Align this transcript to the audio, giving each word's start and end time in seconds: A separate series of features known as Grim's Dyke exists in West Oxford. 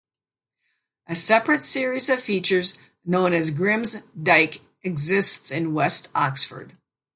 A 1.05 1.13
separate 1.13 1.61
series 1.61 2.09
of 2.09 2.19
features 2.23 2.75
known 3.05 3.33
as 3.33 3.51
Grim's 3.51 4.01
Dyke 4.19 4.61
exists 4.83 5.51
in 5.51 5.75
West 5.75 6.07
Oxford. 6.15 6.75